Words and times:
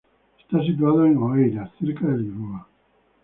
Está 0.41 0.59
situado 0.63 1.05
en 1.05 1.15
Oeiras, 1.15 1.69
cerca 1.79 2.07
de 2.07 2.17
Lisboa. 2.17 2.67